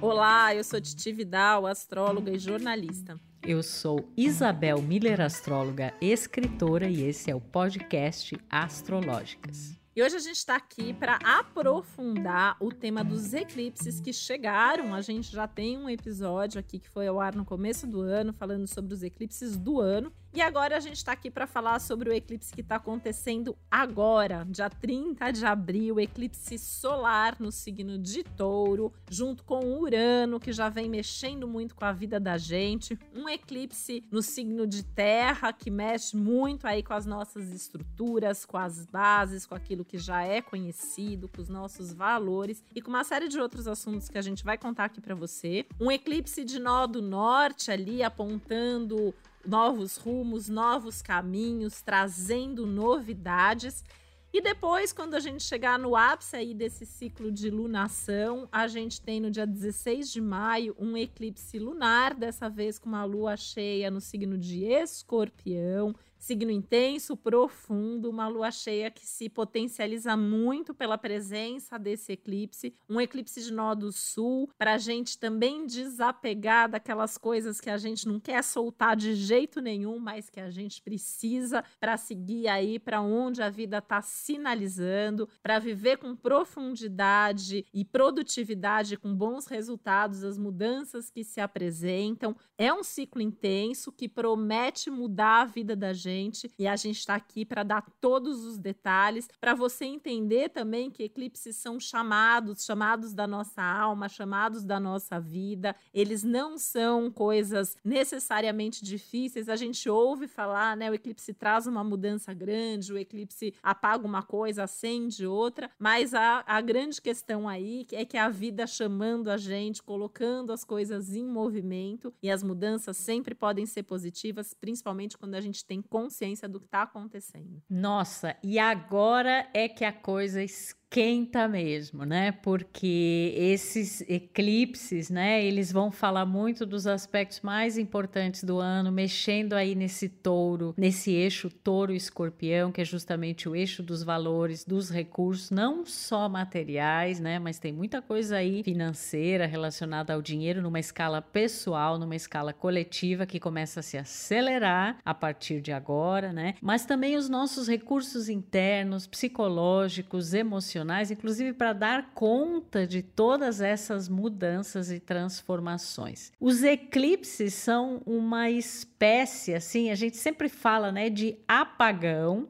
[0.00, 3.18] Olá, eu sou Titi Vidal, astróloga e jornalista.
[3.42, 9.76] Eu sou Isabel Miller, astróloga, escritora, e esse é o podcast Astrológicas.
[9.96, 14.94] E hoje a gente está aqui para aprofundar o tema dos eclipses que chegaram.
[14.94, 18.32] A gente já tem um episódio aqui que foi ao ar no começo do ano,
[18.32, 20.12] falando sobre os eclipses do ano.
[20.32, 24.46] E agora a gente está aqui para falar sobre o eclipse que está acontecendo agora,
[24.48, 30.68] dia 30 de abril, eclipse solar no signo de Touro, junto com Urano, que já
[30.68, 32.98] vem mexendo muito com a vida da gente.
[33.14, 38.58] Um eclipse no signo de Terra, que mexe muito aí com as nossas estruturas, com
[38.58, 43.02] as bases, com aquilo que já é conhecido, com os nossos valores e com uma
[43.02, 45.64] série de outros assuntos que a gente vai contar aqui para você.
[45.80, 49.14] Um eclipse de nó do norte ali apontando
[49.48, 53.82] novos rumos, novos caminhos, trazendo novidades.
[54.30, 59.00] E depois, quando a gente chegar no ápice aí desse ciclo de lunação, a gente
[59.00, 63.90] tem no dia 16 de maio um eclipse lunar, dessa vez com uma lua cheia
[63.90, 70.98] no signo de Escorpião signo intenso, profundo, uma lua cheia que se potencializa muito pela
[70.98, 77.16] presença desse eclipse, um eclipse de nó do sul, para a gente também desapegar daquelas
[77.16, 81.64] coisas que a gente não quer soltar de jeito nenhum, mas que a gente precisa
[81.78, 88.96] para seguir aí para onde a vida está sinalizando, para viver com profundidade e produtividade,
[88.96, 92.36] com bons resultados, as mudanças que se apresentam.
[92.56, 96.98] É um ciclo intenso que promete mudar a vida da gente gente e a gente
[96.98, 102.64] está aqui para dar todos os detalhes, para você entender também que eclipses são chamados,
[102.64, 105.76] chamados da nossa alma, chamados da nossa vida.
[105.92, 109.48] Eles não são coisas necessariamente difíceis.
[109.48, 110.90] A gente ouve falar, né?
[110.90, 116.42] O eclipse traz uma mudança grande, o eclipse apaga uma coisa, acende outra, mas a,
[116.46, 121.24] a grande questão aí é que a vida chamando a gente, colocando as coisas em
[121.24, 126.60] movimento e as mudanças sempre podem ser positivas, principalmente quando a gente tem consciência do
[126.60, 127.60] que está acontecendo.
[127.68, 130.42] Nossa, e agora é que a coisa
[130.90, 132.32] esquenta mesmo, né?
[132.32, 139.52] Porque esses eclipses, né, eles vão falar muito dos aspectos mais importantes do ano, mexendo
[139.52, 145.50] aí nesse touro, nesse eixo touro-escorpião, que é justamente o eixo dos valores, dos recursos,
[145.50, 151.20] não só materiais, né, mas tem muita coisa aí financeira relacionada ao dinheiro numa escala
[151.20, 156.54] pessoal, numa escala coletiva que começa a se acelerar a partir de agora, né?
[156.62, 163.60] Mas também os nossos recursos internos, psicológicos, emocionais emocionais, inclusive para dar conta de todas
[163.60, 166.32] essas mudanças e transformações.
[166.40, 172.48] Os eclipses são uma espécie, assim, a gente sempre fala, né, de apagão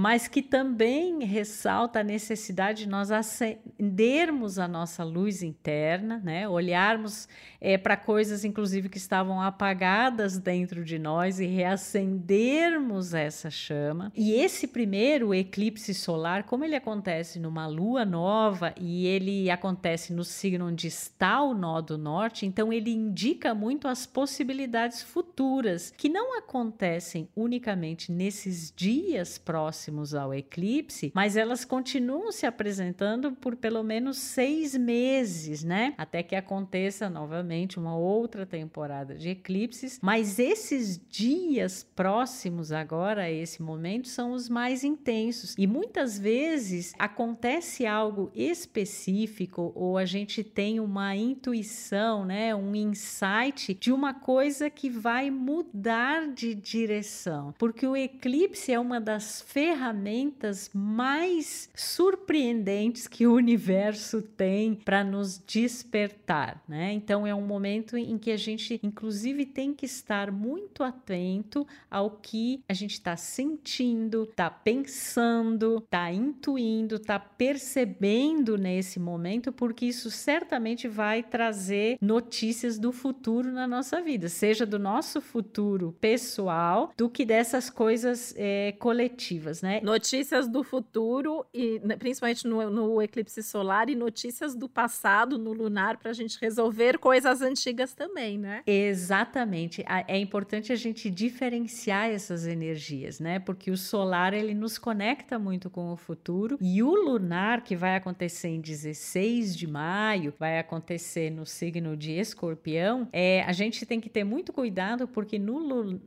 [0.00, 6.48] mas que também ressalta a necessidade de nós acendermos a nossa luz interna, né?
[6.48, 7.28] olharmos
[7.60, 14.12] é, para coisas, inclusive, que estavam apagadas dentro de nós e reacendermos essa chama.
[14.14, 20.22] E esse primeiro eclipse solar, como ele acontece numa lua nova e ele acontece no
[20.22, 26.08] signo onde está o nó do norte, então ele indica muito as possibilidades futuras que
[26.08, 33.56] não acontecem unicamente nesses dias próximos próximos ao eclipse, mas elas continuam se apresentando por
[33.56, 35.94] pelo menos seis meses, né?
[35.96, 39.98] Até que aconteça novamente uma outra temporada de eclipses.
[40.02, 46.92] Mas esses dias próximos agora a esse momento são os mais intensos e muitas vezes
[46.98, 52.54] acontece algo específico ou a gente tem uma intuição, né?
[52.54, 59.00] Um insight de uma coisa que vai mudar de direção, porque o eclipse é uma
[59.00, 66.92] das ferramentas ferramentas mais surpreendentes que o universo tem para nos despertar, né?
[66.92, 72.10] Então é um momento em que a gente, inclusive, tem que estar muito atento ao
[72.10, 80.10] que a gente está sentindo, está pensando, está intuindo, está percebendo nesse momento, porque isso
[80.10, 87.08] certamente vai trazer notícias do futuro na nossa vida, seja do nosso futuro pessoal, do
[87.08, 89.68] que dessas coisas é, coletivas, né?
[89.68, 89.80] né?
[89.82, 95.52] Notícias do futuro e né, principalmente no, no eclipse solar e notícias do passado no
[95.52, 98.62] lunar para a gente resolver coisas antigas também, né?
[98.66, 99.84] Exatamente.
[100.06, 103.38] É importante a gente diferenciar essas energias, né?
[103.38, 107.96] Porque o solar ele nos conecta muito com o futuro e o lunar que vai
[107.96, 114.00] acontecer em 16 de maio, vai acontecer no signo de Escorpião, é a gente tem
[114.00, 115.58] que ter muito cuidado porque no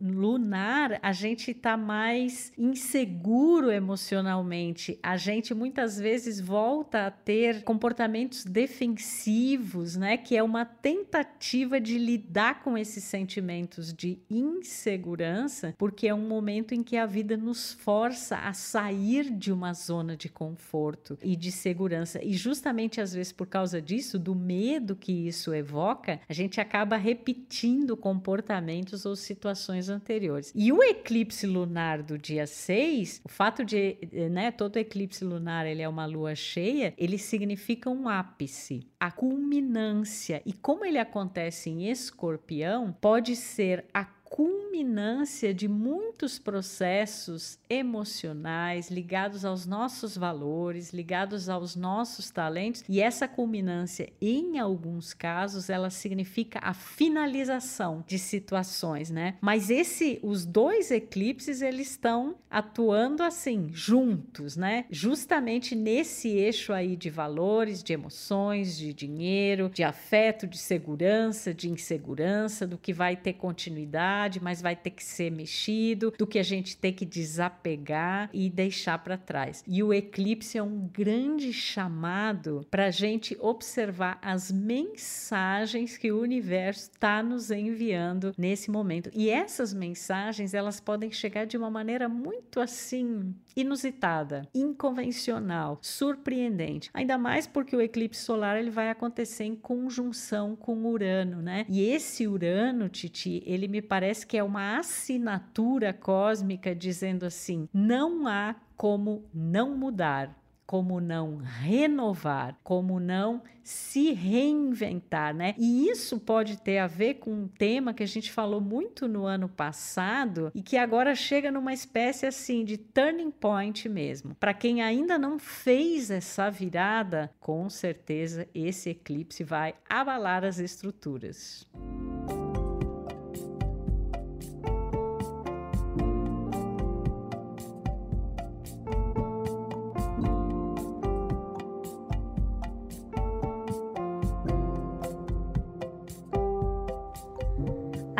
[0.01, 7.63] lunar a gente está mais inseguro inseguro emocionalmente, a gente muitas vezes volta a ter
[7.63, 10.15] comportamentos defensivos, né?
[10.15, 16.73] Que é uma tentativa de lidar com esses sentimentos de insegurança, porque é um momento
[16.73, 21.51] em que a vida nos força a sair de uma zona de conforto e de
[21.51, 22.23] segurança.
[22.23, 26.95] E justamente às vezes por causa disso, do medo que isso evoca, a gente acaba
[26.95, 30.51] repetindo comportamentos ou situações anteriores.
[30.55, 33.97] E o eclipse lunar do dia 6, o fato de,
[34.29, 40.41] né, todo eclipse lunar ele é uma lua cheia, ele significa um ápice, a culminância.
[40.45, 49.43] E como ele acontece em escorpião, pode ser a culminância de muitos processos emocionais ligados
[49.43, 56.59] aos nossos valores, ligados aos nossos talentos, e essa culminância, em alguns casos, ela significa
[56.63, 59.35] a finalização de situações, né?
[59.41, 64.85] Mas esse os dois eclipses eles estão atuando assim, juntos, né?
[64.89, 71.69] Justamente nesse eixo aí de valores, de emoções, de dinheiro, de afeto, de segurança, de
[71.69, 76.43] insegurança, do que vai ter continuidade mas vai ter que ser mexido, do que a
[76.43, 79.63] gente tem que desapegar e deixar para trás.
[79.67, 86.21] E o eclipse é um grande chamado para a gente observar as mensagens que o
[86.21, 89.09] universo está nos enviando nesse momento.
[89.13, 96.89] E essas mensagens elas podem chegar de uma maneira muito assim inusitada, inconvencional, surpreendente.
[96.93, 101.65] Ainda mais porque o eclipse solar ele vai acontecer em conjunção com Urano, né?
[101.69, 108.27] E esse Urano, Titi, ele me parece que é uma assinatura cósmica dizendo assim: não
[108.27, 110.40] há como não mudar
[110.71, 115.53] como não renovar, como não se reinventar, né?
[115.57, 119.25] E isso pode ter a ver com um tema que a gente falou muito no
[119.25, 124.33] ano passado e que agora chega numa espécie assim de turning point mesmo.
[124.35, 131.67] Para quem ainda não fez essa virada, com certeza esse eclipse vai abalar as estruturas.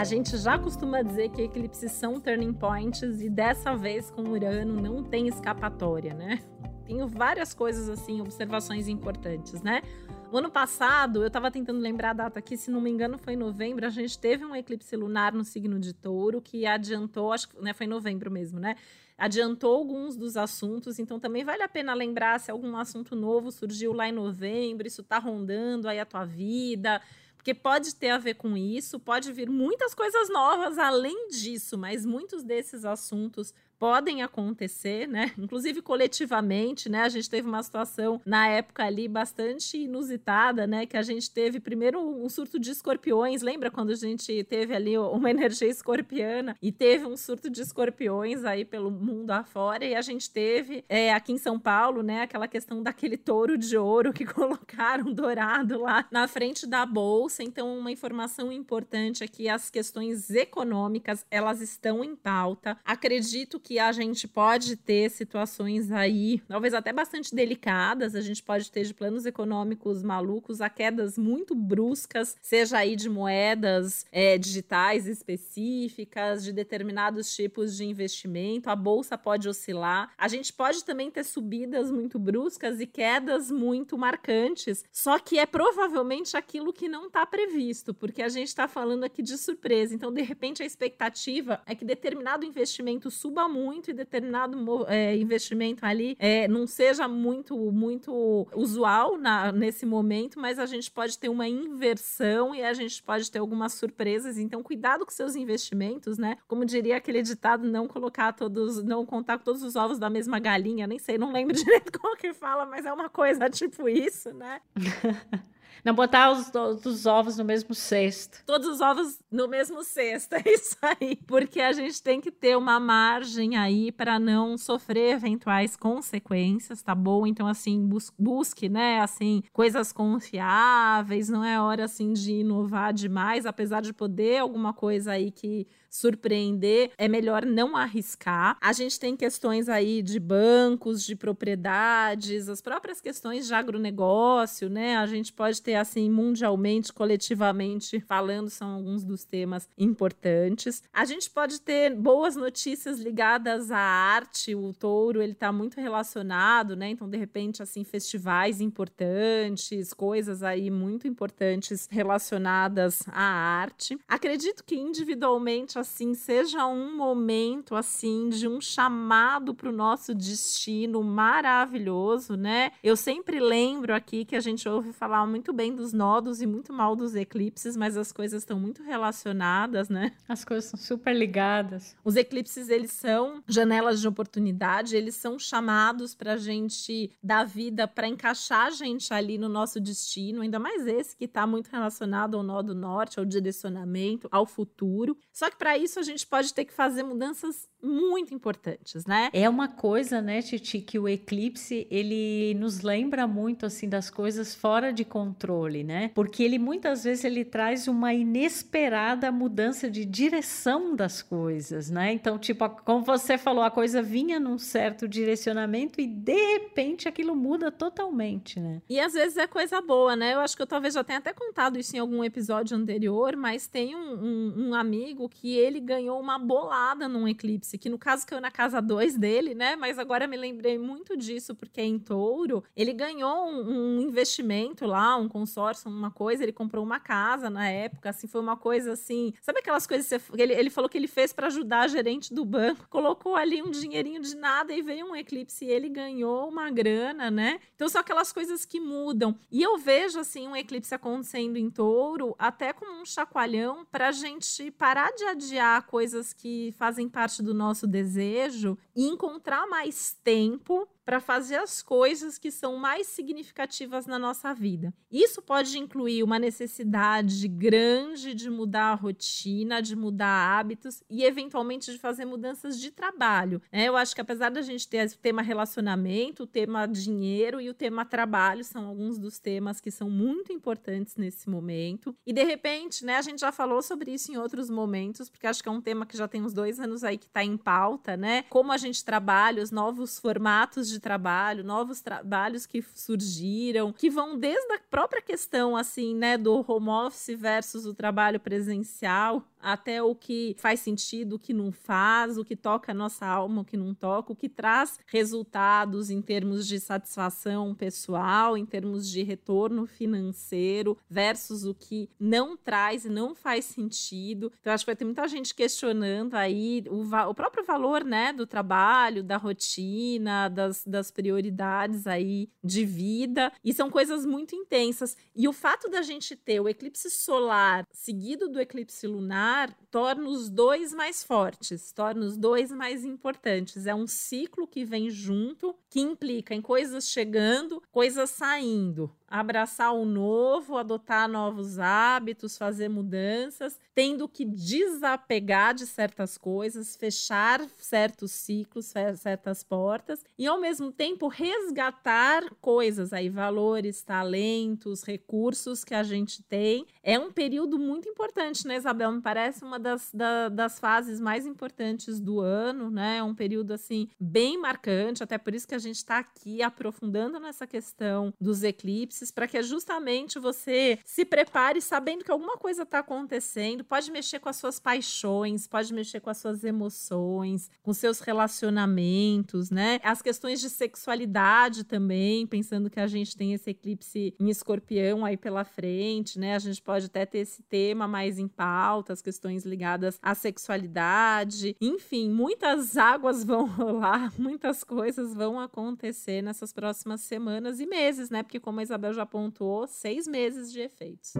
[0.02, 4.82] A gente já costuma dizer que eclipses são turning points e dessa vez com Urano
[4.82, 6.40] não tem escapatória, né?
[6.88, 9.84] Tenho várias coisas assim, observações importantes, né?
[10.32, 13.34] O ano passado, eu estava tentando lembrar a data aqui, se não me engano foi
[13.34, 17.50] em novembro, a gente teve um eclipse lunar no signo de touro que adiantou, acho
[17.50, 18.78] que né, foi em novembro mesmo, né?
[19.16, 23.94] Adiantou alguns dos assuntos, então também vale a pena lembrar se algum assunto novo surgiu
[23.94, 27.00] lá em novembro, isso está rondando aí a tua vida,
[27.42, 32.06] porque pode ter a ver com isso, pode vir muitas coisas novas além disso, mas
[32.06, 35.32] muitos desses assuntos podem acontecer, né?
[35.36, 37.02] Inclusive coletivamente, né?
[37.02, 40.86] A gente teve uma situação na época ali bastante inusitada, né?
[40.86, 43.42] Que a gente teve primeiro um surto de escorpiões.
[43.42, 48.46] Lembra quando a gente teve ali uma energia escorpiana e teve um surto de escorpiões
[48.46, 49.84] aí pelo mundo afora?
[49.84, 52.22] E a gente teve é, aqui em São Paulo, né?
[52.22, 57.42] Aquela questão daquele touro de ouro que colocaram dourado lá na frente da bolsa.
[57.42, 62.78] Então, uma informação importante aqui: as questões econômicas elas estão em pauta.
[62.86, 68.44] Acredito que que a gente pode ter situações aí, talvez até bastante delicadas, a gente
[68.44, 74.38] pode ter de planos econômicos malucos a quedas muito bruscas, seja aí de moedas é,
[74.38, 80.12] digitais específicas, de determinados tipos de investimento, a bolsa pode oscilar.
[80.18, 85.46] A gente pode também ter subidas muito bruscas e quedas muito marcantes, só que é
[85.46, 89.96] provavelmente aquilo que não está previsto, porque a gente está falando aqui de surpresa.
[89.96, 95.16] Então, de repente, a expectativa é que determinado investimento suba muito muito e determinado é,
[95.16, 101.18] investimento ali é, não seja muito, muito usual na, nesse momento, mas a gente pode
[101.18, 104.38] ter uma inversão e a gente pode ter algumas surpresas.
[104.38, 106.38] Então, cuidado com seus investimentos, né?
[106.48, 110.88] Como diria aquele ditado, não colocar todos, não contar todos os ovos da mesma galinha.
[110.88, 114.62] Nem sei, não lembro direito como que fala, mas é uma coisa tipo isso, né?
[115.84, 116.52] Não botar os,
[116.86, 118.44] os, ovos no mesmo cesto.
[118.46, 121.18] Todos os ovos no mesmo cesto, é isso aí.
[121.28, 126.94] Porque a gente tem que ter uma margem aí para não sofrer eventuais consequências, tá
[126.94, 127.26] bom?
[127.26, 133.46] Então, assim, bus busque, né, assim, coisas confiáveis, não é hora, assim, de inovar demais,
[133.46, 138.58] apesar de poder alguma coisa aí que surpreender, é melhor não arriscar.
[138.62, 144.96] A gente tem questões aí de bancos, de propriedades, as próprias questões de agronegócio, né?
[144.96, 150.82] A gente pode ter assim mundialmente, coletivamente falando, são alguns dos temas importantes.
[150.94, 156.76] A gente pode ter boas notícias ligadas à arte, o touro ele está muito relacionado,
[156.76, 156.90] né?
[156.90, 163.98] Então, de repente, assim, festivais importantes, coisas aí muito importantes relacionadas à arte.
[164.08, 171.04] Acredito que individualmente, assim, seja um momento assim de um chamado para o nosso destino
[171.04, 172.72] maravilhoso, né?
[172.84, 176.72] Eu sempre lembro aqui que a gente ouve falar muito bem dos nodos e muito
[176.72, 180.12] mal dos eclipses, mas as coisas estão muito relacionadas, né?
[180.28, 181.96] As coisas são super ligadas.
[182.04, 187.88] Os eclipses, eles são janelas de oportunidade, eles são chamados para a gente dar vida,
[187.88, 192.38] para encaixar a gente ali no nosso destino, ainda mais esse que está muito relacionado
[192.38, 195.18] ao nó do norte, ao direcionamento, ao futuro.
[195.32, 199.30] Só que para isso a gente pode ter que fazer mudanças muito importantes, né?
[199.34, 204.54] É uma coisa, né, Titi, que o eclipse ele nos lembra muito assim das coisas
[204.54, 206.12] fora de controle, né?
[206.14, 212.14] Porque ele muitas vezes ele traz uma inesperada mudança de direção das coisas, né?
[212.14, 217.36] Então, tipo, como você falou, a coisa vinha num certo direcionamento e de repente aquilo
[217.36, 218.82] muda totalmente, né?
[218.90, 220.34] E às vezes é coisa boa, né?
[220.34, 223.68] Eu acho que eu talvez já tenha até contado isso em algum episódio anterior, mas
[223.68, 228.26] tem um, um, um amigo que ele ganhou uma bolada num eclipse, que no caso
[228.26, 229.76] caiu na casa 2 dele, né?
[229.76, 235.16] Mas agora me lembrei muito disso, porque em touro ele ganhou um, um investimento lá,
[235.18, 239.34] um consórcio, uma coisa, ele comprou uma casa na época, assim, foi uma coisa assim.
[239.42, 242.34] Sabe aquelas coisas que você, ele, ele falou que ele fez para ajudar a gerente
[242.34, 246.50] do banco, colocou ali um dinheirinho de nada e veio um eclipse e ele ganhou
[246.50, 247.60] uma grana, né?
[247.76, 249.38] Então são aquelas coisas que mudam.
[249.52, 254.12] E eu vejo assim um eclipse acontecendo em touro até como um chacoalhão para a
[254.12, 260.88] gente parar de adiar coisas que fazem parte do nosso desejo e encontrar mais tempo
[261.06, 264.94] para fazer as coisas que são mais significativas na nossa vida.
[265.12, 271.92] Isso pode incluir uma necessidade grande de mudar a rotina, de mudar hábitos e, eventualmente,
[271.92, 273.62] de fazer mudanças de trabalho.
[273.72, 273.86] Né?
[273.86, 277.74] Eu acho que, apesar da gente ter o tema relacionamento, o tema dinheiro e o
[277.74, 282.16] tema trabalho, são alguns dos temas que são muito importantes nesse momento.
[282.26, 285.64] E, de repente, né, a gente já falou sobre isso em outros momentos, porque acho
[285.64, 288.16] que é um tema que já tem uns dois anos aí que está em pauta,
[288.16, 288.44] né?
[288.50, 294.38] Como a gente trabalha, os novos formatos de trabalho, novos trabalhos que surgiram, que vão
[294.38, 300.16] desde a própria questão, assim, né, do home office versus o trabalho presencial, até o
[300.16, 303.78] que faz sentido, o que não faz, o que toca a nossa alma, o que
[303.78, 309.86] não toca, o que traz resultados em termos de satisfação pessoal, em termos de retorno
[309.86, 314.52] financeiro, versus o que não traz e não faz sentido.
[314.60, 318.48] Então, acho que vai ter muita gente questionando aí o, o próprio valor, né, do
[318.48, 325.16] trabalho, da rotina, das, das prioridades aí de vida, e são coisas muito intensas.
[325.36, 329.51] E o fato da gente ter o eclipse solar seguido do eclipse lunar
[329.90, 333.86] torna os dois mais fortes, torna os dois mais importantes.
[333.86, 340.04] É um ciclo que vem junto, que implica em coisas chegando, coisas saindo abraçar o
[340.04, 348.94] novo, adotar novos hábitos, fazer mudanças, tendo que desapegar de certas coisas, fechar certos ciclos,
[349.18, 356.44] certas portas e ao mesmo tempo resgatar coisas aí, valores, talentos, recursos que a gente
[356.44, 356.86] tem.
[357.02, 359.12] É um período muito importante, né, Isabel?
[359.14, 363.18] Me parece uma das, da, das fases mais importantes do ano, né?
[363.18, 367.40] É um período assim bem marcante, até por isso que a gente está aqui aprofundando
[367.40, 373.00] nessa questão dos eclipses para que justamente você se prepare sabendo que alguma coisa está
[373.00, 373.84] acontecendo.
[373.84, 379.70] Pode mexer com as suas paixões, pode mexer com as suas emoções, com seus relacionamentos,
[379.70, 380.00] né?
[380.04, 385.36] As questões de sexualidade também, pensando que a gente tem esse eclipse em escorpião aí
[385.36, 386.56] pela frente, né?
[386.56, 391.76] A gente pode até ter esse tema mais em pauta, as questões ligadas à sexualidade.
[391.82, 398.44] Enfim, muitas águas vão rolar, muitas coisas vão acontecer nessas próximas semanas e meses, né?
[398.44, 401.34] Porque como a Isabel já pontuou, seis meses de efeitos.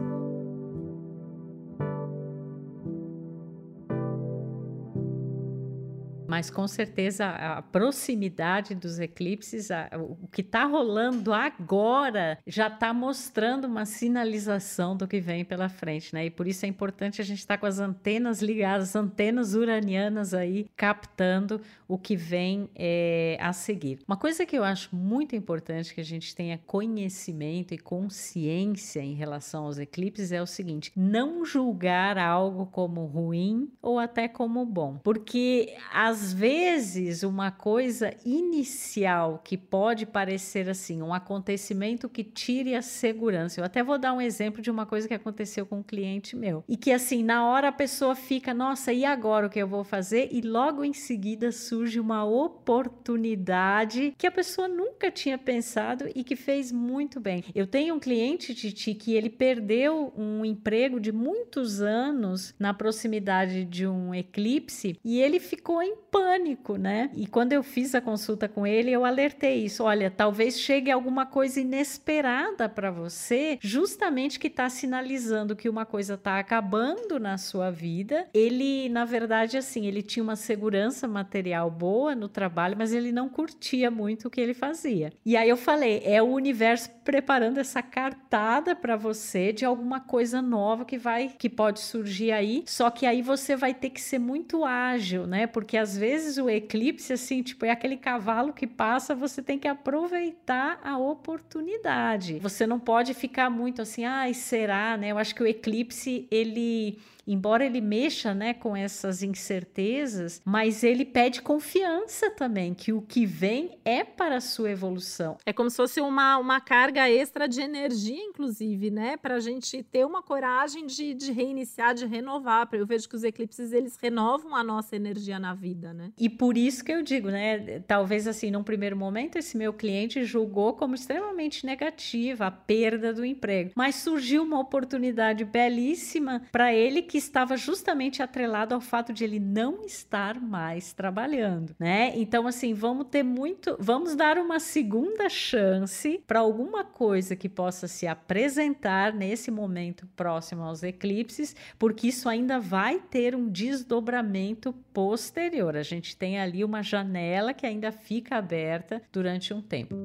[6.32, 12.94] Mas com certeza a proximidade dos eclipses, a, o que está rolando agora já está
[12.94, 16.28] mostrando uma sinalização do que vem pela frente, né?
[16.28, 19.56] E por isso é importante a gente estar tá com as antenas ligadas, as antenas
[19.56, 24.00] uranianas aí captando o que vem é, a seguir.
[24.08, 29.16] Uma coisa que eu acho muito importante que a gente tenha conhecimento e consciência em
[29.16, 34.98] relação aos eclipses é o seguinte: não julgar algo como ruim ou até como bom,
[35.04, 42.76] porque às às vezes, uma coisa inicial que pode parecer assim, um acontecimento que tire
[42.76, 43.60] a segurança.
[43.60, 46.64] Eu até vou dar um exemplo de uma coisa que aconteceu com um cliente meu.
[46.70, 49.84] E que, assim, na hora a pessoa fica, nossa, e agora o que eu vou
[49.84, 50.30] fazer?
[50.32, 56.36] E logo em seguida surge uma oportunidade que a pessoa nunca tinha pensado e que
[56.36, 57.44] fez muito bem.
[57.56, 63.66] Eu tenho um cliente, Titi, que ele perdeu um emprego de muitos anos na proximidade
[63.66, 67.10] de um eclipse e ele ficou em pânico, né?
[67.16, 69.84] E quando eu fiz a consulta com ele, eu alertei isso.
[69.86, 76.16] Olha, talvez chegue alguma coisa inesperada para você, justamente que está sinalizando que uma coisa
[76.16, 78.28] está acabando na sua vida.
[78.34, 83.30] Ele, na verdade, assim, ele tinha uma segurança material boa no trabalho, mas ele não
[83.30, 85.14] curtia muito o que ele fazia.
[85.26, 90.42] E aí eu falei, é o universo preparando essa cartada para você de alguma coisa
[90.42, 94.20] nova que vai que pode surgir aí, só que aí você vai ter que ser
[94.20, 95.48] muito ágil, né?
[95.48, 99.68] Porque às vezes o eclipse assim, tipo, é aquele cavalo que passa, você tem que
[99.68, 102.40] aproveitar a oportunidade.
[102.40, 105.12] Você não pode ficar muito assim, ai, será, né?
[105.12, 106.98] Eu acho que o eclipse ele
[107.34, 113.26] embora ele mexa né, com essas incertezas, mas ele pede confiança também, que o que
[113.26, 115.38] vem é para a sua evolução.
[115.46, 119.18] É como se fosse uma, uma carga extra de energia, inclusive, né?
[119.18, 122.68] Para a gente ter uma coragem de, de reiniciar, de renovar.
[122.72, 126.12] Eu vejo que os eclipses, eles renovam a nossa energia na vida, né?
[126.18, 127.80] E por isso que eu digo, né?
[127.88, 133.26] Talvez assim, num primeiro momento, esse meu cliente julgou como extremamente negativa a perda do
[133.26, 133.72] emprego.
[133.76, 139.40] Mas surgiu uma oportunidade belíssima para ele que estava justamente atrelado ao fato de ele
[139.40, 142.14] não estar mais trabalhando, né?
[142.16, 147.88] Então, assim, vamos ter muito, vamos dar uma segunda chance para alguma coisa que possa
[147.88, 155.76] se apresentar nesse momento próximo aos eclipses, porque isso ainda vai ter um desdobramento posterior.
[155.76, 159.96] A gente tem ali uma janela que ainda fica aberta durante um tempo.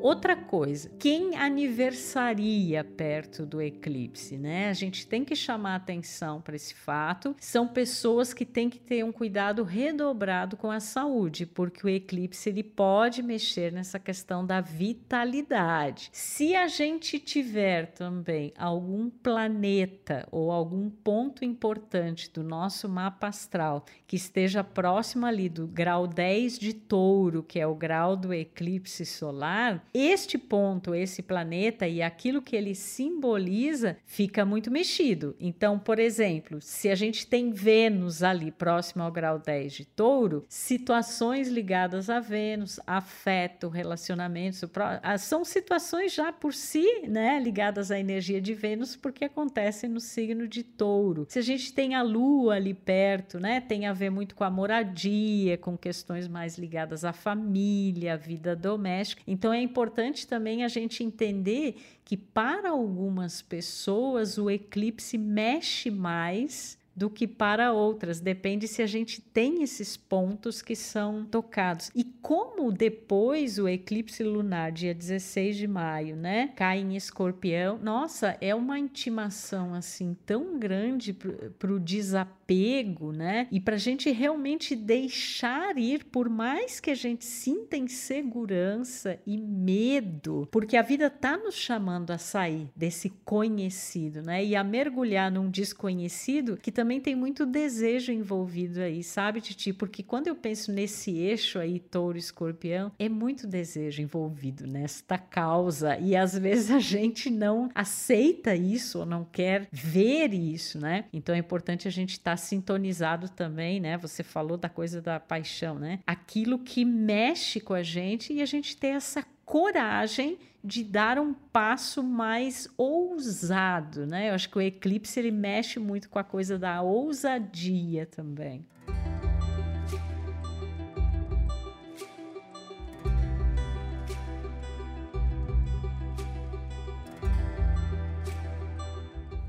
[0.00, 4.70] Outra coisa, quem aniversaria perto do eclipse, né?
[4.70, 7.36] A gente tem que chamar atenção para esse fato.
[7.38, 12.48] São pessoas que têm que ter um cuidado redobrado com a saúde, porque o eclipse
[12.48, 16.08] ele pode mexer nessa questão da vitalidade.
[16.12, 23.84] Se a gente tiver também algum planeta ou algum ponto importante do nosso mapa astral
[24.06, 29.04] que esteja próximo ali do grau 10 de touro, que é o grau do eclipse
[29.04, 35.34] solar, este ponto, esse planeta e aquilo que ele simboliza fica muito mexido.
[35.38, 40.44] Então, por exemplo, se a gente tem Vênus ali próximo ao grau 10 de touro,
[40.48, 44.64] situações ligadas a Vênus, afeto, relacionamentos,
[45.02, 50.00] ah, são situações já por si, né, ligadas à energia de Vênus, porque acontecem no
[50.00, 51.26] signo de touro.
[51.28, 54.50] Se a gente tem a Lua ali perto, né, tem a ver muito com a
[54.50, 59.22] moradia, com questões mais ligadas à família, à vida doméstica.
[59.26, 65.90] Então, é importante importante também a gente entender que para algumas pessoas o eclipse mexe
[65.90, 68.20] mais do que para outras.
[68.20, 71.90] Depende se a gente tem esses pontos que são tocados.
[71.94, 78.36] E como depois o eclipse lunar, dia 16 de maio, né, cai em escorpião, nossa,
[78.40, 83.46] é uma intimação assim tão grande para o desapego, né?
[83.50, 89.38] E para a gente realmente deixar ir, por mais que a gente sinta insegurança e
[89.38, 94.44] medo, porque a vida tá nos chamando a sair desse conhecido, né?
[94.44, 99.70] E a mergulhar num desconhecido que também tem muito desejo envolvido aí, sabe, Titi?
[99.70, 105.98] Porque quando eu penso nesse eixo aí, touro escorpião, é muito desejo envolvido nesta causa.
[105.98, 111.04] E às vezes a gente não aceita isso ou não quer ver isso, né?
[111.12, 113.98] Então é importante a gente estar tá sintonizado também, né?
[113.98, 115.98] Você falou da coisa da paixão, né?
[116.06, 121.34] Aquilo que mexe com a gente e a gente ter essa coragem de dar um
[121.34, 124.30] passo mais ousado, né?
[124.30, 128.64] Eu acho que o eclipse ele mexe muito com a coisa da ousadia também.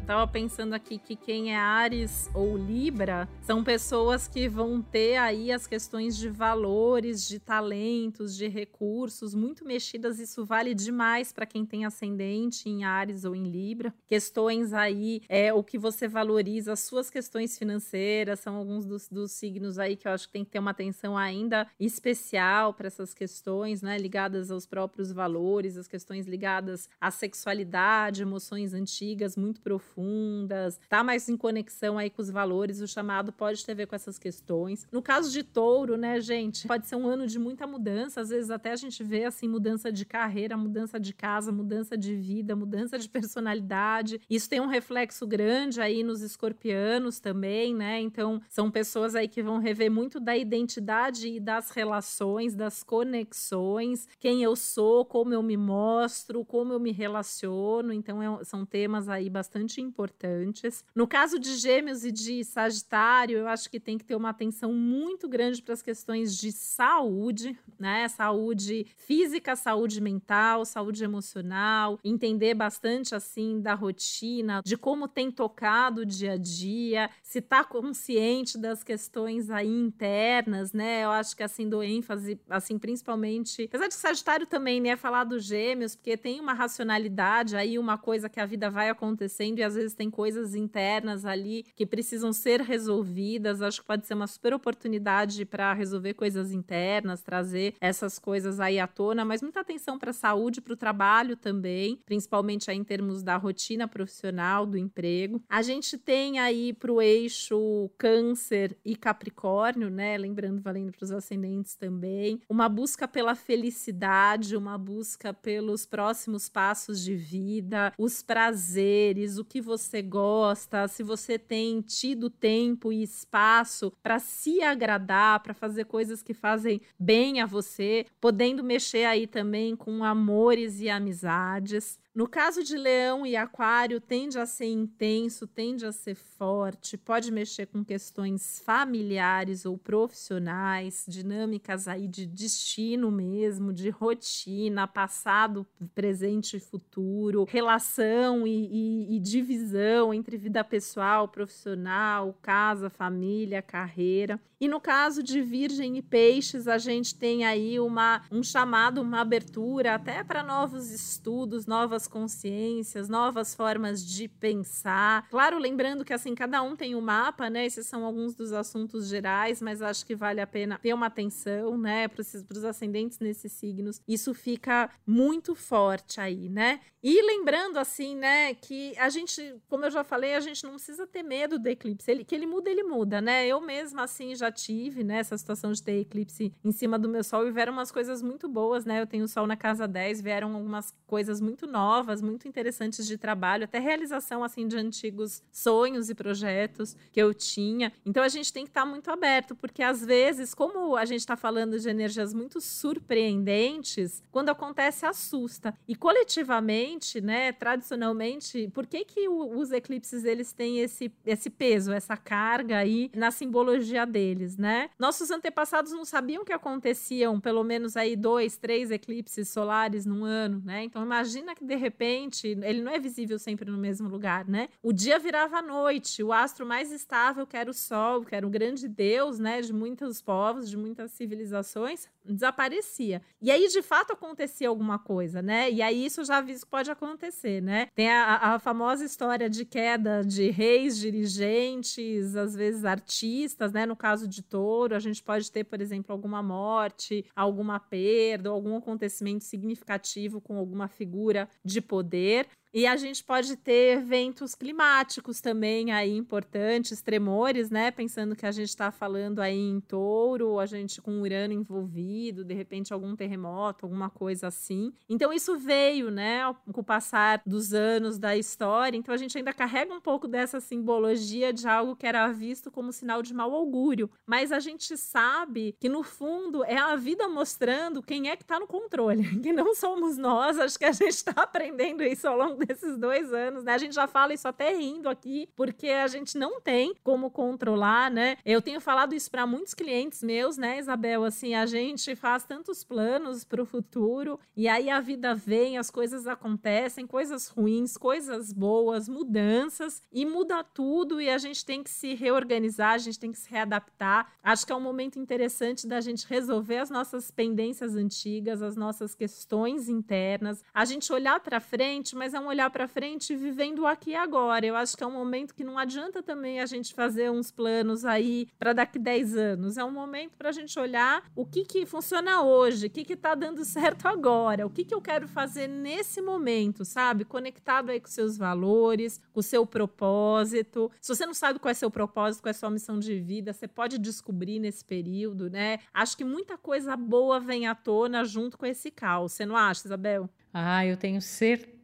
[0.06, 5.52] Tava pensando aqui que quem é Ares ou Libra são pessoas que vão ter aí
[5.52, 10.20] as questões de valores, de talentos, de recursos muito mexidas.
[10.20, 13.94] Isso vale demais para quem tem ascendente em Ares ou em Libra.
[14.08, 19.32] Questões aí é o que você valoriza, as suas questões financeiras são alguns dos, dos
[19.32, 23.14] signos aí que eu acho que tem que ter uma atenção ainda especial para essas
[23.14, 29.92] questões, né, ligadas aos próprios valores, as questões ligadas à sexualidade, emoções antigas muito profundas
[30.02, 33.88] profundas, tá mais em conexão aí com os valores, o chamado pode ter a ver
[33.88, 34.88] com essas questões.
[34.92, 38.50] No caso de touro, né, gente, pode ser um ano de muita mudança, às vezes
[38.50, 42.98] até a gente vê assim mudança de carreira, mudança de casa, mudança de vida, mudança
[42.98, 44.20] de personalidade.
[44.30, 48.00] Isso tem um reflexo grande aí nos escorpianos também, né?
[48.00, 54.08] Então, são pessoas aí que vão rever muito da identidade e das relações, das conexões,
[54.20, 57.94] quem eu sou, como eu me mostro, como eu me relaciono.
[57.94, 60.84] Então, é, são temas aí bastante importantes.
[60.96, 64.74] No caso de Gêmeos e de Sagitário, eu acho que tem que ter uma atenção
[64.74, 68.08] muito grande para as questões de saúde, né?
[68.08, 76.02] Saúde física, saúde mental, saúde emocional, entender bastante assim da rotina, de como tem tocado
[76.02, 81.04] o dia a dia, se está consciente das questões aí internas, né?
[81.04, 85.46] Eu acho que assim do ênfase, assim, principalmente, apesar de Sagitário também, né, falar dos
[85.46, 89.71] Gêmeos, porque tem uma racionalidade aí, uma coisa que a vida vai acontecendo e às
[89.76, 93.62] vezes tem coisas internas ali que precisam ser resolvidas.
[93.62, 98.80] Acho que pode ser uma super oportunidade para resolver coisas internas, trazer essas coisas aí
[98.80, 102.84] à tona, mas muita atenção para a saúde, para o trabalho também, principalmente aí em
[102.84, 105.42] termos da rotina profissional, do emprego.
[105.50, 110.18] A gente tem aí para o eixo Câncer e Capricórnio, né?
[110.18, 117.02] Lembrando, valendo para os ascendentes também, uma busca pela felicidade, uma busca pelos próximos passos
[117.04, 123.94] de vida, os prazeres, o que você gosta, se você tem tido tempo e espaço
[124.02, 129.76] para se agradar, para fazer coisas que fazem bem a você, podendo mexer aí também
[129.76, 132.00] com amores e amizades.
[132.14, 137.32] No caso de leão e aquário, tende a ser intenso, tende a ser forte, pode
[137.32, 146.58] mexer com questões familiares ou profissionais, dinâmicas aí de destino mesmo, de rotina, passado, presente
[146.58, 154.38] e futuro, relação e, e, e divisão entre vida pessoal, profissional, casa, família, carreira.
[154.62, 159.22] E no caso de Virgem e Peixes, a gente tem aí uma, um chamado, uma
[159.22, 165.28] abertura até para novos estudos, novas consciências, novas formas de pensar.
[165.30, 167.66] Claro, lembrando que assim, cada um tem um mapa, né?
[167.66, 171.78] Esses são alguns dos assuntos gerais, mas acho que vale a pena ter uma atenção,
[171.78, 174.02] né, para os ascendentes nesses signos.
[174.08, 176.80] Isso fica muito forte aí, né?
[177.04, 181.08] E lembrando assim, né, que a gente, como eu já falei, a gente não precisa
[181.08, 182.12] ter medo do eclipse.
[182.12, 183.48] Ele, que ele muda, ele muda, né?
[183.48, 187.24] Eu mesma assim já tive, né, essa situação de ter eclipse em cima do meu
[187.24, 189.02] sol e vieram umas coisas muito boas, né?
[189.02, 191.91] Eu tenho sol na casa 10, vieram algumas coisas muito novas,
[192.22, 197.92] muito interessantes de trabalho, até realização assim de antigos sonhos e projetos que eu tinha.
[198.06, 201.20] Então a gente tem que estar tá muito aberto, porque às vezes, como a gente
[201.20, 205.74] está falando de energias muito surpreendentes, quando acontece assusta.
[205.88, 211.92] E coletivamente, né, tradicionalmente, por que que o, os eclipses eles têm esse esse peso,
[211.92, 214.90] essa carga aí na simbologia deles, né?
[214.98, 220.62] Nossos antepassados não sabiam que aconteciam pelo menos aí dois, três eclipses solares num ano,
[220.64, 220.84] né?
[220.84, 224.70] Então imagina que de repente ele não é visível sempre no mesmo lugar, né?
[224.82, 228.50] O dia virava noite, o astro mais estável, que era o Sol, que era o
[228.50, 233.22] grande Deus, né, de muitos povos, de muitas civilizações, desaparecia.
[233.42, 235.72] E aí de fato acontecia alguma coisa, né?
[235.72, 237.88] E aí isso já aviso que pode acontecer, né?
[237.96, 243.86] Tem a, a famosa história de queda de reis, dirigentes, às vezes artistas, né?
[243.86, 248.78] No caso de touro, a gente pode ter, por exemplo, alguma morte, alguma perda, algum
[248.78, 252.48] acontecimento significativo com alguma figura de poder.
[252.74, 257.92] E a gente pode ter eventos climáticos também aí importantes, tremores, né?
[257.92, 262.54] Pensando que a gente está falando aí em touro, a gente com Urano envolvido, de
[262.54, 264.94] repente algum terremoto, alguma coisa assim.
[265.10, 268.98] Então isso veio, né, com o passar dos anos da história.
[268.98, 272.94] Então a gente ainda carrega um pouco dessa simbologia de algo que era visto como
[272.94, 274.10] sinal de mau augúrio.
[274.26, 278.58] Mas a gente sabe que no fundo é a vida mostrando quem é que está
[278.58, 280.58] no controle, que não somos nós.
[280.58, 283.74] Acho que a gente está aprendendo isso ao longo desses dois anos, né?
[283.74, 288.12] A gente já fala isso até rindo aqui, porque a gente não tem como controlar,
[288.12, 288.38] né?
[288.46, 291.24] Eu tenho falado isso para muitos clientes meus, né, Isabel?
[291.24, 295.90] Assim, a gente faz tantos planos para o futuro e aí a vida vem, as
[295.90, 301.90] coisas acontecem, coisas ruins, coisas boas, mudanças e muda tudo e a gente tem que
[301.90, 304.32] se reorganizar, a gente tem que se readaptar.
[304.44, 309.16] Acho que é um momento interessante da gente resolver as nossas pendências antigas, as nossas
[309.16, 314.12] questões internas, a gente olhar para frente, mas é um olhar para frente vivendo aqui
[314.12, 314.66] e agora.
[314.66, 318.06] Eu acho que é um momento que não adianta também a gente fazer uns planos
[318.06, 319.78] aí para daqui 10 anos.
[319.78, 323.34] É um momento para a gente olhar o que, que funciona hoje, o que está
[323.34, 327.26] dando certo agora, o que, que eu quero fazer nesse momento, sabe?
[327.26, 330.92] Conectado aí com seus valores, com o seu propósito.
[331.02, 333.68] Se você não sabe qual é seu propósito, qual é sua missão de vida, você
[333.68, 335.80] pode descobrir nesse período, né?
[335.94, 339.34] Acho que muita coisa boa vem à tona junto com esse caos.
[339.34, 340.30] Você não acha, Isabel?
[340.54, 341.81] Ah, eu tenho certeza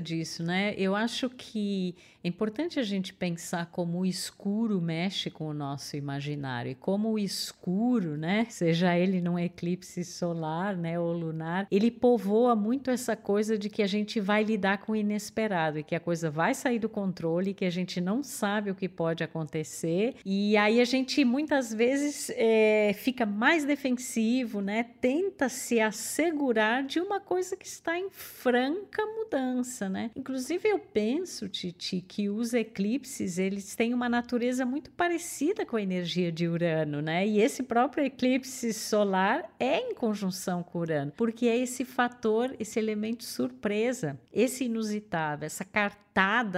[0.00, 0.74] disso, né?
[0.76, 1.94] Eu acho que
[2.28, 7.12] é importante a gente pensar como o escuro mexe com o nosso imaginário e como
[7.12, 13.16] o escuro, né, seja ele num eclipse solar, né, ou lunar, ele povoa muito essa
[13.16, 16.54] coisa de que a gente vai lidar com o inesperado e que a coisa vai
[16.54, 20.84] sair do controle, que a gente não sabe o que pode acontecer e aí a
[20.84, 27.66] gente muitas vezes é, fica mais defensivo, né, tenta se assegurar de uma coisa que
[27.66, 30.10] está em franca mudança, né?
[30.14, 35.82] Inclusive eu penso, Titi, que os eclipses eles têm uma natureza muito parecida com a
[35.82, 37.26] energia de Urano, né?
[37.26, 42.78] E esse próprio eclipse solar é em conjunção com Urano, porque é esse fator, esse
[42.78, 46.07] elemento surpresa, esse inusitado, essa carta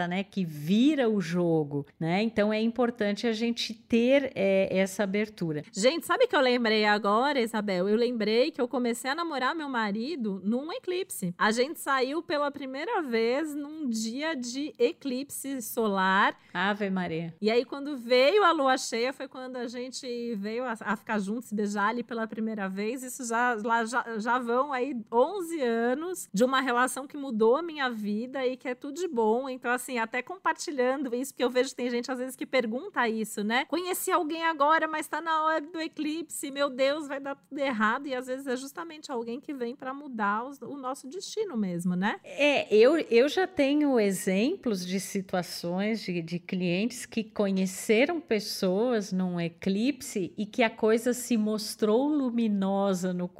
[0.09, 2.23] né, que vira o jogo, né?
[2.23, 5.62] Então é importante a gente ter é, essa abertura.
[5.70, 7.87] Gente, sabe que eu lembrei agora, Isabel?
[7.87, 11.35] Eu lembrei que eu comecei a namorar meu marido num eclipse.
[11.37, 16.35] A gente saiu pela primeira vez num dia de eclipse solar.
[16.55, 17.35] Ave Maria.
[17.40, 21.18] E aí quando veio a lua cheia foi quando a gente veio a, a ficar
[21.18, 23.03] juntos, se beijar ali pela primeira vez.
[23.03, 27.62] Isso já, lá, já, já vão aí 11 anos de uma relação que mudou a
[27.62, 31.51] minha vida e que é tudo de bom então, assim, até compartilhando isso, porque eu
[31.51, 33.65] vejo que tem gente às vezes que pergunta isso, né?
[33.67, 38.07] Conheci alguém agora, mas tá na hora do eclipse, meu Deus, vai dar tudo errado.
[38.07, 41.95] E às vezes é justamente alguém que vem para mudar os, o nosso destino mesmo,
[41.95, 42.21] né?
[42.25, 49.41] É, eu, eu já tenho exemplos de situações de, de clientes que conheceram pessoas num
[49.41, 53.31] eclipse e que a coisa se mostrou luminosa no,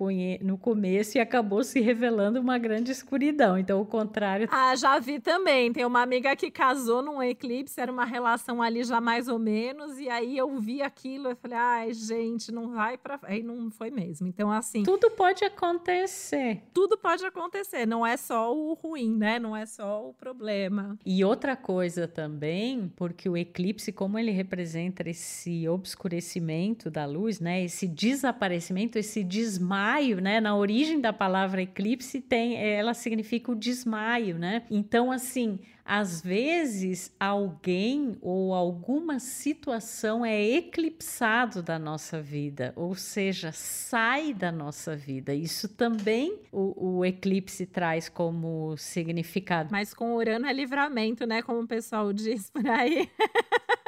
[0.43, 3.59] no começo e acabou se revelando uma grande escuridão.
[3.59, 4.49] Então, o contrário.
[4.51, 5.73] Ah, já vi também.
[5.73, 9.39] Tem uma uma amiga que casou num eclipse, era uma relação ali já mais ou
[9.39, 13.71] menos, e aí eu vi aquilo e falei, ai, gente, não vai para Aí não
[13.71, 14.27] foi mesmo.
[14.27, 14.83] Então, assim.
[14.83, 16.63] Tudo pode acontecer.
[16.73, 19.39] Tudo pode acontecer, não é só o ruim, né?
[19.39, 20.99] Não é só o problema.
[21.05, 27.63] E outra coisa também, porque o eclipse, como ele representa esse obscurecimento da luz, né?
[27.63, 30.41] Esse desaparecimento, esse desmaio, né?
[30.41, 34.63] Na origem da palavra eclipse tem, ela significa o desmaio, né?
[34.71, 35.59] Então, assim,
[35.93, 44.53] às vezes, alguém ou alguma situação é eclipsado da nossa vida, ou seja, sai da
[44.53, 45.35] nossa vida.
[45.35, 49.71] Isso também o, o eclipse traz como significado.
[49.73, 51.43] Mas com Urano é livramento, né?
[51.43, 53.11] Como o pessoal diz por aí.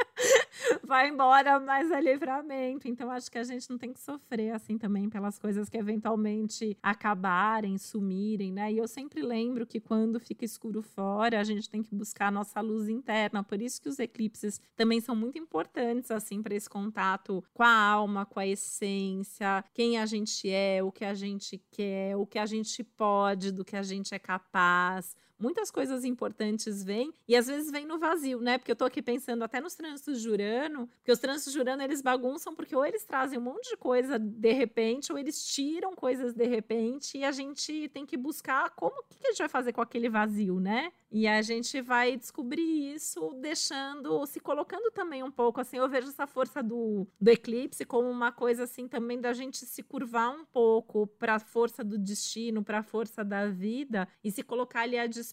[0.84, 2.88] vai embora, mas é livramento.
[2.88, 6.76] Então, acho que a gente não tem que sofrer assim também pelas coisas que eventualmente
[6.82, 8.72] acabarem, sumirem, né?
[8.72, 12.30] E eu sempre lembro que quando fica escuro fora, a gente tem que buscar a
[12.30, 13.42] nossa luz interna.
[13.42, 17.72] Por isso que os eclipses também são muito importantes, assim, para esse contato com a
[17.72, 22.38] alma, com a essência, quem a gente é, o que a gente quer, o que
[22.38, 27.46] a gente pode, do que a gente é capaz muitas coisas importantes vêm e às
[27.46, 28.58] vezes vem no vazio, né?
[28.58, 31.82] Porque eu tô aqui pensando até nos trânsitos de Urano, porque os trânsitos de Urano
[31.82, 35.94] eles bagunçam porque ou eles trazem um monte de coisa de repente ou eles tiram
[35.94, 39.72] coisas de repente e a gente tem que buscar como que a gente vai fazer
[39.72, 40.92] com aquele vazio, né?
[41.10, 45.76] E a gente vai descobrir isso deixando, se colocando também um pouco assim.
[45.76, 49.82] Eu vejo essa força do, do eclipse como uma coisa assim também da gente se
[49.82, 54.42] curvar um pouco para a força do destino, para a força da vida e se
[54.42, 55.31] colocar ali à disposição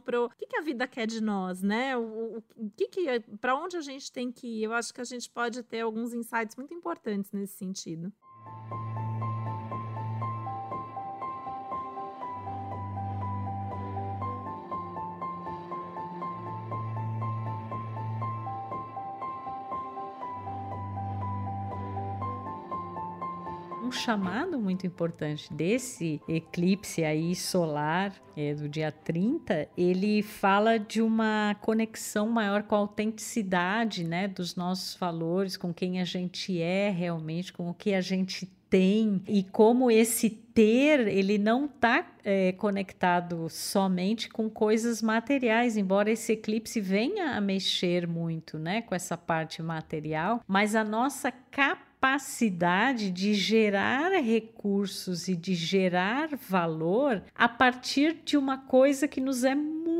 [0.00, 1.96] para o que, que a vida quer de nós, né?
[1.96, 4.64] O, o que, que para onde a gente tem que ir.
[4.64, 8.12] Eu acho que a gente pode ter alguns insights muito importantes nesse sentido.
[23.94, 31.56] Chamado muito importante desse eclipse aí solar é, do dia 30, ele fala de uma
[31.60, 37.52] conexão maior com a autenticidade, né, dos nossos valores, com quem a gente é realmente,
[37.52, 43.48] com o que a gente tem e como esse ter ele não está é, conectado
[43.48, 49.62] somente com coisas materiais, embora esse eclipse venha a mexer muito, né, com essa parte
[49.62, 58.20] material, mas a nossa capacidade capacidade de gerar recursos e de gerar valor a partir
[58.22, 59.54] de uma coisa que nos é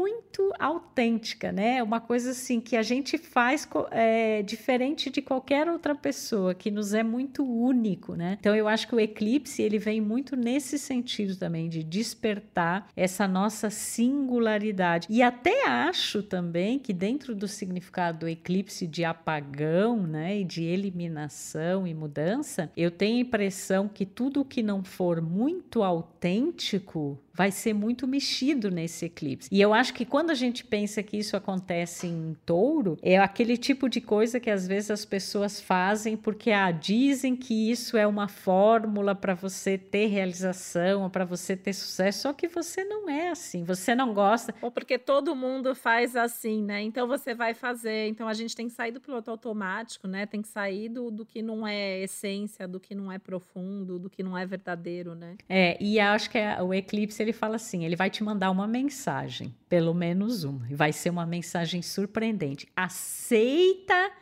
[0.05, 1.83] muito autêntica, né?
[1.83, 6.93] Uma coisa assim que a gente faz é, diferente de qualquer outra pessoa, que nos
[6.93, 8.37] é muito único, né?
[8.39, 13.27] Então eu acho que o eclipse ele vem muito nesse sentido também de despertar essa
[13.27, 15.07] nossa singularidade.
[15.09, 20.65] E até acho também que dentro do significado do eclipse de apagão, né, e de
[20.65, 27.51] eliminação e mudança, eu tenho a impressão que tudo que não for muito autêntico vai
[27.51, 29.49] ser muito mexido nesse eclipse.
[29.51, 33.57] E eu acho que quando a gente pensa que isso acontece em touro, é aquele
[33.57, 38.07] tipo de coisa que às vezes as pessoas fazem porque ah, dizem que isso é
[38.07, 43.31] uma fórmula para você ter realização, para você ter sucesso, só que você não é
[43.31, 44.55] assim, você não gosta.
[44.63, 46.83] Ou porque todo mundo faz assim, né?
[46.83, 48.09] Então você vai fazer.
[48.09, 50.27] Então a gente tem que sair do piloto automático, né?
[50.27, 54.09] Tem que sair do, do que não é essência, do que não é profundo, do
[54.09, 55.37] que não é verdadeiro, né?
[55.49, 58.67] É, e acho que é, o eclipse ele fala assim: ele vai te mandar uma
[58.67, 62.69] mensagem, pelo menos uma, e vai ser uma mensagem surpreendente.
[62.77, 64.13] Aceita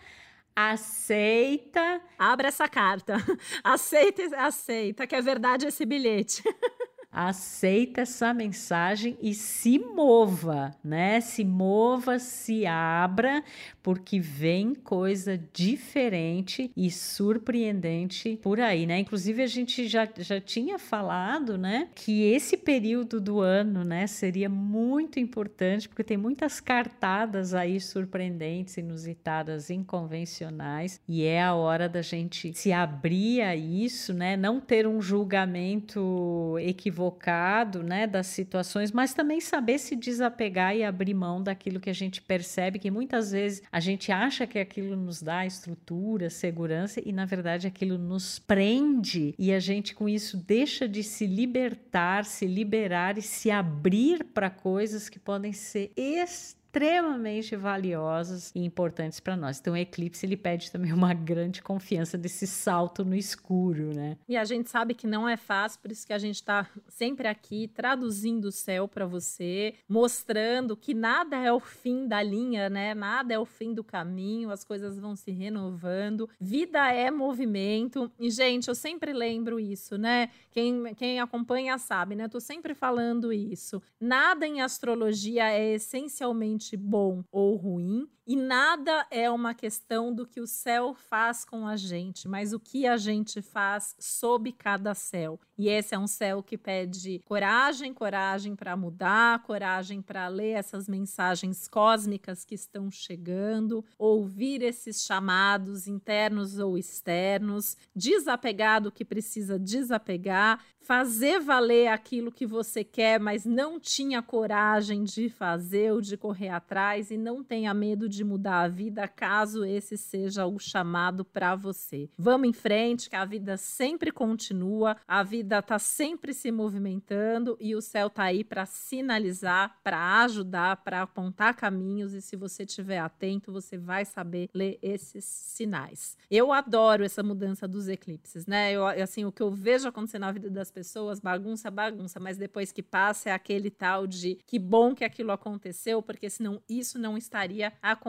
[0.54, 2.00] aceita.
[2.18, 3.16] Abra essa carta.
[3.64, 6.42] Aceita, aceita, que é verdade esse bilhete.
[7.12, 11.20] aceita essa mensagem e se mova, né?
[11.20, 13.44] Se mova, se abra,
[13.82, 19.00] porque vem coisa diferente e surpreendente por aí, né?
[19.00, 24.48] Inclusive a gente já, já tinha falado, né, que esse período do ano, né, seria
[24.48, 32.02] muito importante porque tem muitas cartadas aí surpreendentes, inusitadas, inconvencionais e é a hora da
[32.02, 34.36] gente se abrir a isso, né?
[34.36, 41.14] Não ter um julgamento equivocado né, das situações, mas também saber se desapegar e abrir
[41.14, 45.22] mão daquilo que a gente percebe que muitas vezes a gente acha que aquilo nos
[45.22, 49.34] dá estrutura, segurança e na verdade aquilo nos prende.
[49.38, 54.50] E a gente com isso deixa de se libertar, se liberar e se abrir para
[54.50, 59.60] coisas que podem ser extremamente extremamente valiosas e importantes para nós.
[59.60, 64.16] Então, o eclipse ele pede também uma grande confiança desse salto no escuro, né?
[64.26, 67.28] E a gente sabe que não é fácil, por isso que a gente está sempre
[67.28, 72.94] aqui traduzindo o céu para você, mostrando que nada é o fim da linha, né?
[72.94, 76.26] Nada é o fim do caminho, as coisas vão se renovando.
[76.40, 78.10] Vida é movimento.
[78.18, 80.30] E, gente, eu sempre lembro isso, né?
[80.50, 82.24] Quem, quem acompanha sabe, né?
[82.24, 83.82] Eu tô sempre falando isso.
[84.00, 90.40] Nada em astrologia é essencialmente bom ou ruim, e nada é uma questão do que
[90.40, 95.38] o céu faz com a gente, mas o que a gente faz sob cada céu.
[95.58, 100.88] E esse é um céu que pede coragem, coragem para mudar, coragem para ler essas
[100.88, 109.58] mensagens cósmicas que estão chegando, ouvir esses chamados internos ou externos, desapegar do que precisa
[109.58, 116.16] desapegar, fazer valer aquilo que você quer, mas não tinha coragem de fazer ou de
[116.16, 121.24] correr atrás e não tenha medo de mudar a vida caso esse seja o chamado
[121.24, 122.08] para você.
[122.16, 127.74] Vamos em frente, que a vida sempre continua, a vida está sempre se movimentando e
[127.74, 132.98] o céu está aí para sinalizar, para ajudar, para apontar caminhos e se você estiver
[132.98, 136.16] atento, você vai saber ler esses sinais.
[136.30, 138.72] Eu adoro essa mudança dos eclipses, né?
[138.72, 142.72] Eu, assim, o que eu vejo acontecer na vida das pessoas, bagunça, bagunça, mas depois
[142.72, 147.16] que passa é aquele tal de que bom que aquilo aconteceu, porque senão isso não
[147.16, 148.01] estaria acontecendo.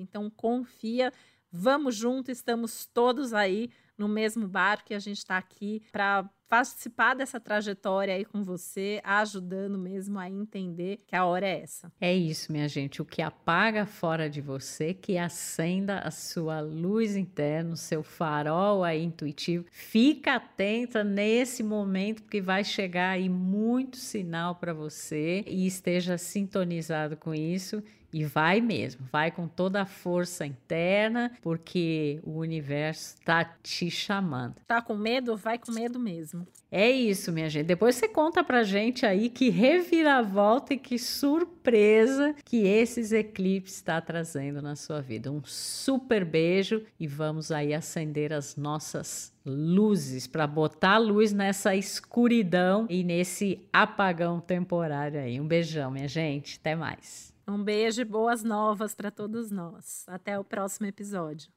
[0.00, 1.12] Então confia,
[1.50, 7.14] vamos junto, estamos todos aí no mesmo barco e a gente está aqui para participar
[7.14, 11.92] dessa trajetória aí com você, ajudando mesmo a entender que a hora é essa.
[12.00, 13.00] É isso, minha gente.
[13.00, 18.82] O que apaga fora de você, que acenda a sua luz interna, o seu farol
[18.82, 19.64] aí intuitivo.
[19.70, 27.16] Fica atenta nesse momento, porque vai chegar aí muito sinal para você e esteja sintonizado
[27.16, 27.80] com isso.
[28.12, 34.56] E vai mesmo, vai com toda a força interna, porque o universo está te chamando.
[34.66, 35.36] Tá com medo?
[35.36, 35.98] Vai com medo
[36.40, 36.60] mesmo.
[36.72, 37.66] É isso, minha gente.
[37.66, 44.00] Depois você conta pra gente aí que reviravolta e que surpresa que esses eclipses está
[44.00, 45.32] trazendo na sua vida.
[45.32, 52.86] Um super beijo e vamos aí acender as nossas luzes para botar luz nessa escuridão
[52.88, 55.40] e nesse apagão temporário aí.
[55.40, 56.58] Um beijão, minha gente.
[56.60, 57.32] Até mais.
[57.48, 60.04] Um beijo e boas novas para todos nós.
[60.06, 61.50] Até o próximo episódio.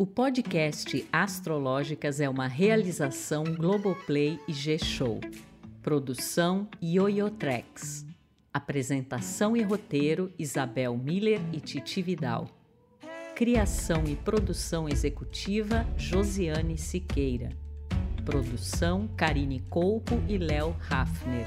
[0.00, 5.20] O podcast Astrológicas é uma realização Globoplay e G-Show.
[5.82, 8.06] Produção Yoyotrex.
[8.50, 12.48] Apresentação e roteiro Isabel Miller e Titi Vidal.
[13.36, 17.50] Criação e produção executiva Josiane Siqueira.
[18.24, 21.44] Produção Karine Colpo e Léo Hafner.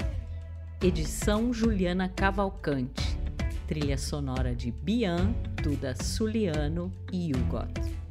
[0.80, 3.18] Edição Juliana Cavalcante.
[3.66, 8.03] Trilha sonora de Bian, Duda Suliano e Hugot.